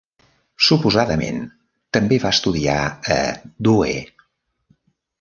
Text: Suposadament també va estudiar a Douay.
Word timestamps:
Suposadament 0.67 1.37
també 1.99 2.19
va 2.25 2.33
estudiar 2.39 2.81
a 3.19 3.21
Douay. 3.71 4.05